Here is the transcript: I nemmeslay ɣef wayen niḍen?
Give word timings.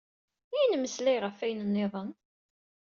I 0.59 0.61
nemmeslay 0.65 1.17
ɣef 1.21 1.37
wayen 1.41 1.67
niḍen? 1.75 2.09